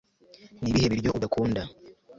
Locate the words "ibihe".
0.69-0.87